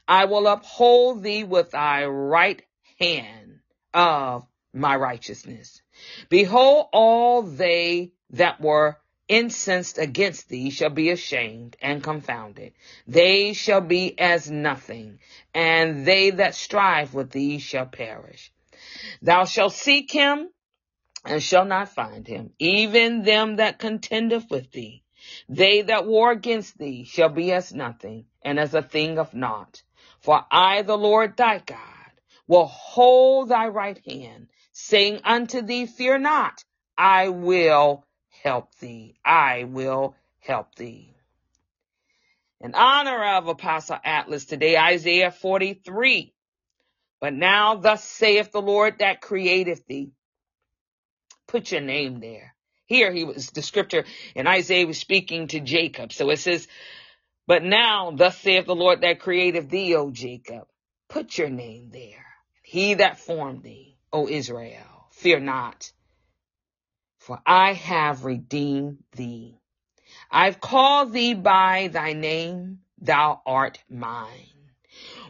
I 0.08 0.26
will 0.26 0.46
uphold 0.46 1.22
thee 1.22 1.44
with 1.44 1.70
thy 1.70 2.04
right 2.06 2.62
hand 2.98 3.60
of 3.92 4.46
my 4.72 4.96
righteousness. 4.96 5.82
Behold, 6.28 6.88
all 6.92 7.42
they 7.42 8.12
that 8.30 8.60
were 8.60 8.98
incensed 9.28 9.98
against 9.98 10.48
thee 10.48 10.70
shall 10.70 10.90
be 10.90 11.10
ashamed 11.10 11.76
and 11.80 12.02
confounded. 12.02 12.72
They 13.06 13.52
shall 13.52 13.80
be 13.80 14.18
as 14.18 14.50
nothing, 14.50 15.18
and 15.54 16.06
they 16.06 16.30
that 16.30 16.54
strive 16.54 17.14
with 17.14 17.30
thee 17.30 17.58
shall 17.58 17.86
perish. 17.86 18.52
Thou 19.22 19.44
shalt 19.44 19.72
seek 19.72 20.10
him 20.10 20.50
and 21.24 21.42
shall 21.42 21.64
not 21.64 21.88
find 21.88 22.26
him, 22.26 22.52
even 22.58 23.22
them 23.22 23.56
that 23.56 23.78
contendeth 23.78 24.50
with 24.50 24.70
thee. 24.72 25.02
They 25.48 25.82
that 25.82 26.06
war 26.06 26.30
against 26.32 26.76
thee 26.78 27.04
shall 27.04 27.30
be 27.30 27.52
as 27.52 27.72
nothing, 27.72 28.26
and 28.42 28.58
as 28.60 28.74
a 28.74 28.82
thing 28.82 29.18
of 29.18 29.32
naught. 29.32 29.82
For 30.20 30.44
I, 30.50 30.82
the 30.82 30.98
Lord 30.98 31.36
thy 31.36 31.58
God, 31.58 31.78
will 32.46 32.66
hold 32.66 33.48
thy 33.48 33.68
right 33.68 34.00
hand, 34.06 34.48
saying 34.72 35.20
unto 35.24 35.62
thee, 35.62 35.86
Fear 35.86 36.18
not, 36.18 36.62
I 36.98 37.30
will 37.30 38.03
help 38.44 38.74
thee. 38.76 39.16
I 39.24 39.64
will 39.64 40.14
help 40.40 40.74
thee. 40.76 41.14
In 42.60 42.74
honor 42.74 43.36
of 43.36 43.48
Apostle 43.48 43.98
Atlas 44.04 44.44
today, 44.44 44.76
Isaiah 44.76 45.30
43. 45.30 46.32
But 47.20 47.32
now 47.32 47.76
thus 47.76 48.04
saith 48.04 48.52
the 48.52 48.60
Lord 48.60 48.98
that 48.98 49.22
created 49.22 49.80
thee. 49.88 50.12
Put 51.48 51.72
your 51.72 51.80
name 51.80 52.20
there. 52.20 52.54
Here 52.86 53.12
he 53.12 53.24
was, 53.24 53.48
the 53.50 53.62
scripture 53.62 54.04
and 54.36 54.46
Isaiah 54.46 54.86
was 54.86 54.98
speaking 54.98 55.48
to 55.48 55.60
Jacob. 55.60 56.12
So 56.12 56.28
it 56.30 56.38
says, 56.38 56.68
but 57.46 57.62
now 57.62 58.10
thus 58.10 58.38
saith 58.38 58.66
the 58.66 58.74
Lord 58.74 59.00
that 59.00 59.20
created 59.20 59.70
thee, 59.70 59.94
O 59.94 60.10
Jacob. 60.10 60.66
Put 61.08 61.38
your 61.38 61.48
name 61.50 61.90
there. 61.92 62.26
He 62.62 62.94
that 62.94 63.18
formed 63.18 63.62
thee, 63.62 63.96
O 64.12 64.28
Israel. 64.28 65.08
Fear 65.12 65.40
not 65.40 65.90
for 67.24 67.40
I 67.46 67.72
have 67.72 68.26
redeemed 68.26 68.98
thee. 69.12 69.58
I've 70.30 70.60
called 70.60 71.14
thee 71.14 71.32
by 71.32 71.88
thy 71.90 72.12
name, 72.12 72.80
thou 73.00 73.40
art 73.46 73.82
mine. 73.88 74.50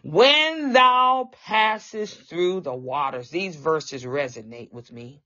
When 0.02 0.72
thou 0.72 1.30
passest 1.46 2.28
through 2.28 2.62
the 2.62 2.74
waters, 2.74 3.30
these 3.30 3.54
verses 3.54 4.04
resonate 4.04 4.72
with 4.72 4.90
me. 4.90 5.22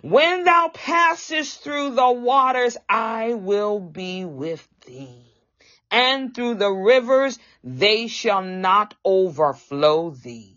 When 0.00 0.44
thou 0.44 0.70
passest 0.72 1.64
through 1.64 1.96
the 1.96 2.12
waters, 2.12 2.76
I 2.88 3.34
will 3.34 3.80
be 3.80 4.24
with 4.24 4.66
thee. 4.86 5.26
And 5.90 6.32
through 6.32 6.54
the 6.54 6.70
rivers, 6.70 7.36
they 7.64 8.06
shall 8.06 8.42
not 8.42 8.94
overflow 9.04 10.10
thee. 10.10 10.55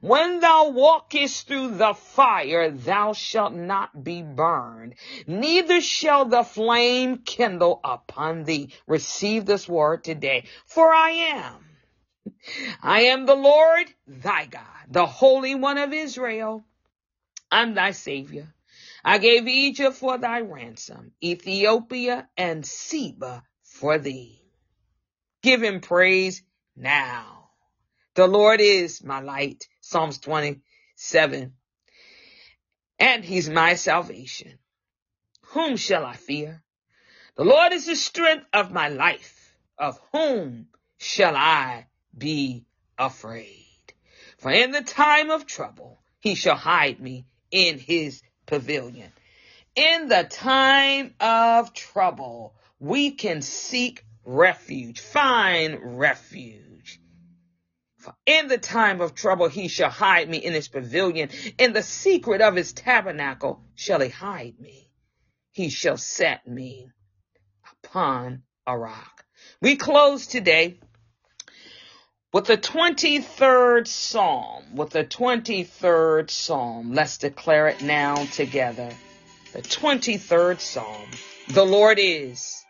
When 0.00 0.40
thou 0.40 0.70
walkest 0.70 1.46
through 1.46 1.76
the 1.76 1.94
fire, 1.94 2.70
thou 2.70 3.12
shalt 3.12 3.54
not 3.54 4.04
be 4.04 4.22
burned, 4.22 4.94
neither 5.26 5.80
shall 5.80 6.24
the 6.24 6.42
flame 6.42 7.18
kindle 7.18 7.80
upon 7.82 8.44
thee. 8.44 8.70
Receive 8.86 9.46
this 9.46 9.68
word 9.68 10.04
today, 10.04 10.44
for 10.66 10.92
I 10.92 11.10
am. 11.10 11.64
I 12.82 13.02
am 13.02 13.26
the 13.26 13.34
Lord 13.34 13.86
thy 14.06 14.46
God, 14.46 14.62
the 14.88 15.06
Holy 15.06 15.54
One 15.54 15.78
of 15.78 15.92
Israel. 15.92 16.64
I'm 17.50 17.74
thy 17.74 17.92
Savior. 17.92 18.54
I 19.04 19.18
gave 19.18 19.48
Egypt 19.48 19.96
for 19.96 20.18
thy 20.18 20.40
ransom, 20.40 21.12
Ethiopia 21.22 22.28
and 22.36 22.66
Seba 22.66 23.42
for 23.62 23.98
thee. 23.98 24.42
Give 25.42 25.62
him 25.62 25.80
praise 25.80 26.42
now. 26.76 27.50
The 28.14 28.26
Lord 28.26 28.60
is 28.60 29.02
my 29.04 29.20
light. 29.20 29.68
Psalms 29.88 30.18
27. 30.18 31.54
And 32.98 33.24
he's 33.24 33.48
my 33.48 33.72
salvation. 33.72 34.58
Whom 35.52 35.78
shall 35.78 36.04
I 36.04 36.14
fear? 36.14 36.62
The 37.36 37.44
Lord 37.44 37.72
is 37.72 37.86
the 37.86 37.96
strength 37.96 38.44
of 38.52 38.70
my 38.70 38.88
life. 38.88 39.56
Of 39.78 39.98
whom 40.12 40.66
shall 40.98 41.34
I 41.34 41.86
be 42.16 42.66
afraid? 42.98 43.94
For 44.36 44.50
in 44.50 44.72
the 44.72 44.82
time 44.82 45.30
of 45.30 45.46
trouble, 45.46 46.02
he 46.20 46.34
shall 46.34 46.56
hide 46.56 47.00
me 47.00 47.24
in 47.50 47.78
his 47.78 48.20
pavilion. 48.44 49.10
In 49.74 50.08
the 50.08 50.24
time 50.24 51.14
of 51.18 51.72
trouble, 51.72 52.54
we 52.78 53.12
can 53.12 53.40
seek 53.40 54.04
refuge, 54.26 55.00
find 55.00 55.98
refuge. 55.98 57.00
In 58.26 58.48
the 58.48 58.58
time 58.58 59.00
of 59.00 59.14
trouble, 59.14 59.48
he 59.48 59.68
shall 59.68 59.90
hide 59.90 60.28
me 60.28 60.38
in 60.38 60.52
his 60.52 60.68
pavilion. 60.68 61.30
In 61.58 61.72
the 61.72 61.82
secret 61.82 62.40
of 62.40 62.54
his 62.54 62.72
tabernacle 62.72 63.62
shall 63.74 64.00
he 64.00 64.08
hide 64.08 64.58
me. 64.60 64.90
He 65.52 65.68
shall 65.70 65.96
set 65.96 66.46
me 66.46 66.90
upon 67.84 68.42
a 68.66 68.76
rock. 68.76 69.24
We 69.60 69.76
close 69.76 70.26
today 70.26 70.78
with 72.32 72.44
the 72.44 72.58
23rd 72.58 73.86
Psalm, 73.86 74.76
with 74.76 74.90
the 74.90 75.04
23rd 75.04 76.30
Psalm, 76.30 76.92
let's 76.92 77.18
declare 77.18 77.68
it 77.68 77.80
now 77.80 78.16
together. 78.26 78.90
The 79.54 79.62
23rd 79.62 80.60
Psalm. 80.60 81.08
The 81.48 81.64
Lord 81.64 81.98
is 81.98 82.62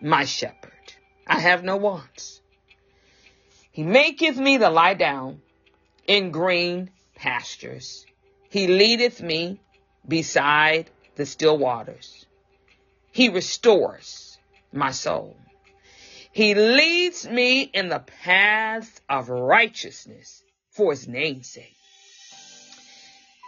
my 0.00 0.24
shepherd. 0.24 0.70
I 1.26 1.40
have 1.40 1.64
no 1.64 1.76
wants. 1.76 2.41
He 3.72 3.82
maketh 3.82 4.36
me 4.36 4.58
to 4.58 4.68
lie 4.68 4.94
down 4.94 5.40
in 6.06 6.30
green 6.30 6.90
pastures. 7.14 8.04
He 8.50 8.66
leadeth 8.66 9.22
me 9.22 9.60
beside 10.06 10.90
the 11.16 11.24
still 11.24 11.56
waters. 11.56 12.26
He 13.12 13.30
restores 13.30 14.38
my 14.72 14.90
soul. 14.90 15.36
He 16.32 16.54
leads 16.54 17.26
me 17.26 17.62
in 17.62 17.88
the 17.88 18.00
paths 18.00 19.00
of 19.08 19.28
righteousness 19.28 20.42
for 20.70 20.92
his 20.92 21.08
name's 21.08 21.48
sake. 21.48 21.76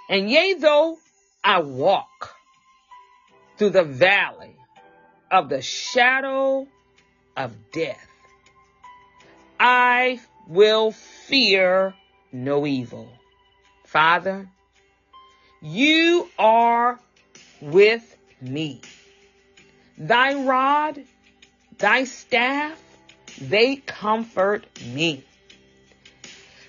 And 0.08 0.30
yea, 0.30 0.54
though 0.54 0.98
I 1.42 1.60
walk 1.60 2.34
through 3.56 3.70
the 3.70 3.84
valley 3.84 4.56
of 5.30 5.48
the 5.48 5.62
shadow 5.62 6.66
of 7.36 7.70
death, 7.72 8.06
I 9.58 10.20
will 10.46 10.92
fear 10.92 11.94
no 12.32 12.66
evil. 12.66 13.08
Father, 13.84 14.48
you 15.62 16.28
are 16.38 16.98
with 17.60 18.16
me. 18.40 18.80
Thy 19.96 20.34
rod 20.34 21.04
Thy 21.78 22.04
staff, 22.04 22.80
they 23.40 23.76
comfort 23.76 24.64
me. 24.86 25.24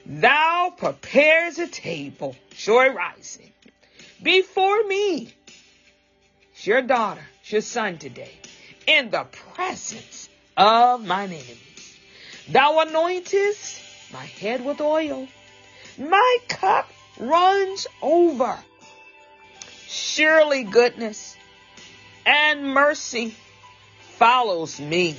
Thou 0.05 0.73
prepares 0.75 1.59
a 1.59 1.67
table, 1.67 2.35
joy 2.51 2.89
rising, 2.89 3.51
before 4.21 4.83
me. 4.85 5.33
It's 6.53 6.65
your 6.65 6.81
daughter, 6.81 7.23
it's 7.41 7.51
your 7.51 7.61
son 7.61 7.97
today, 7.97 8.31
in 8.87 9.09
the 9.09 9.25
presence 9.53 10.29
of 10.57 11.05
mine 11.05 11.29
enemies. 11.29 11.64
Thou 12.47 12.83
anointest 12.85 13.81
my 14.13 14.25
head 14.25 14.63
with 14.63 14.79
oil. 14.79 15.27
My 15.97 16.37
cup 16.47 16.89
runs 17.17 17.87
over. 18.01 18.57
Surely 19.87 20.63
goodness 20.63 21.35
and 22.25 22.63
mercy 22.73 23.35
follows 24.17 24.79
me 24.79 25.15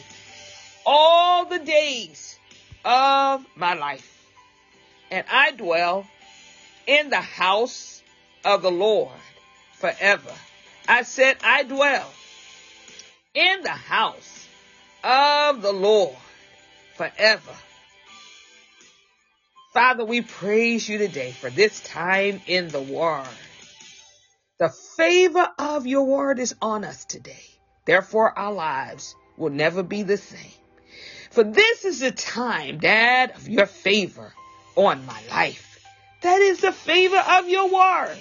all 0.84 1.46
the 1.46 1.58
days 1.58 2.38
of 2.84 3.44
my 3.56 3.74
life. 3.74 4.12
And 5.10 5.24
I 5.30 5.50
dwell 5.50 6.06
in 6.86 7.10
the 7.10 7.20
house 7.20 8.02
of 8.44 8.62
the 8.62 8.70
Lord 8.70 9.10
forever. 9.74 10.32
I 10.88 11.02
said, 11.02 11.38
I 11.42 11.64
dwell 11.64 12.08
in 13.34 13.62
the 13.62 13.70
house 13.70 14.46
of 15.02 15.62
the 15.62 15.72
Lord 15.72 16.16
forever. 16.96 17.52
Father, 19.72 20.04
we 20.04 20.22
praise 20.22 20.88
you 20.88 20.98
today 20.98 21.32
for 21.32 21.50
this 21.50 21.80
time 21.80 22.40
in 22.46 22.68
the 22.68 22.80
word. 22.80 23.26
The 24.58 24.70
favor 24.96 25.46
of 25.58 25.86
your 25.86 26.04
word 26.04 26.38
is 26.38 26.54
on 26.62 26.84
us 26.84 27.04
today. 27.04 27.44
Therefore, 27.84 28.36
our 28.38 28.52
lives 28.52 29.14
will 29.36 29.50
never 29.50 29.82
be 29.82 30.02
the 30.02 30.16
same. 30.16 30.52
For 31.30 31.44
this 31.44 31.84
is 31.84 32.00
the 32.00 32.10
time, 32.10 32.78
Dad, 32.78 33.32
of 33.32 33.48
your 33.48 33.66
favor 33.66 34.32
on 34.76 35.04
my 35.04 35.20
life. 35.30 35.84
That 36.22 36.40
is 36.40 36.60
the 36.60 36.72
favor 36.72 37.22
of 37.38 37.48
your 37.48 37.68
word. 37.70 38.16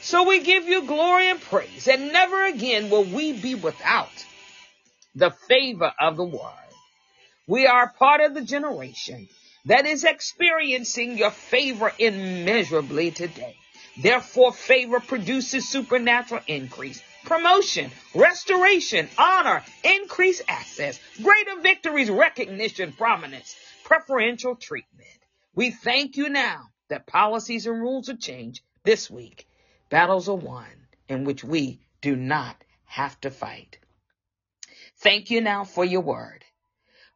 So 0.00 0.28
we 0.28 0.40
give 0.40 0.66
you 0.68 0.82
glory 0.82 1.28
and 1.28 1.40
praise, 1.40 1.88
and 1.88 2.12
never 2.12 2.46
again 2.46 2.90
will 2.90 3.04
we 3.04 3.32
be 3.32 3.56
without 3.56 4.26
the 5.16 5.30
favor 5.48 5.92
of 6.00 6.16
the 6.16 6.24
word. 6.24 6.71
We 7.46 7.66
are 7.66 7.92
part 7.98 8.20
of 8.20 8.34
the 8.34 8.42
generation 8.42 9.28
that 9.64 9.86
is 9.86 10.04
experiencing 10.04 11.18
your 11.18 11.30
favor 11.30 11.92
immeasurably 11.98 13.10
today. 13.10 13.56
Therefore, 14.00 14.52
favor 14.52 15.00
produces 15.00 15.68
supernatural 15.68 16.42
increase 16.46 17.02
promotion, 17.24 17.90
restoration, 18.14 19.08
honor, 19.16 19.62
increased 19.84 20.42
access, 20.48 20.98
greater 21.22 21.60
victories, 21.60 22.10
recognition, 22.10 22.92
prominence, 22.92 23.54
preferential 23.84 24.56
treatment. 24.56 25.08
We 25.54 25.70
thank 25.70 26.16
you 26.16 26.28
now 26.28 26.70
that 26.88 27.06
policies 27.06 27.66
and 27.66 27.80
rules 27.80 28.08
are 28.08 28.16
changed 28.16 28.62
this 28.84 29.10
week. 29.10 29.46
Battles 29.88 30.28
are 30.28 30.36
won 30.36 30.66
in 31.08 31.24
which 31.24 31.44
we 31.44 31.80
do 32.00 32.16
not 32.16 32.56
have 32.86 33.20
to 33.20 33.30
fight. 33.30 33.78
Thank 34.98 35.30
you 35.30 35.40
now 35.40 35.64
for 35.64 35.84
your 35.84 36.00
word. 36.00 36.44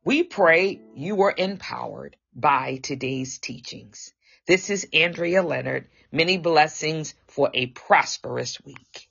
We 0.07 0.23
pray 0.23 0.81
you 0.95 1.17
were 1.17 1.35
empowered 1.37 2.17
by 2.33 2.77
today's 2.77 3.41
teachings. 3.41 4.13
This 4.47 4.71
is 4.71 4.87
Andrea 4.93 5.43
Leonard. 5.43 5.89
Many 6.13 6.39
blessings 6.39 7.15
for 7.27 7.51
a 7.53 7.67
prosperous 7.67 8.65
week. 8.65 9.09